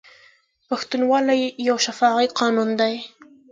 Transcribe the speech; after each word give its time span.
پښتونولي 0.69 1.41
یو 1.67 1.77
شفاهي 1.85 2.27
قانون 2.39 2.69
دی. 2.79 2.95